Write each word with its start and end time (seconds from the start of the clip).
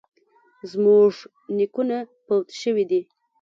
زموږ 0.71 1.13
نیکونه 1.57 1.97
فوت 2.23 2.47
شوي 2.61 2.85
دي 2.91 3.01